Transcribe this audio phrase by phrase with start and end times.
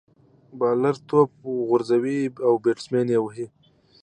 [0.59, 1.31] بالر توپ
[1.67, 3.47] غورځوي، او بيټسمېن ئې وهي.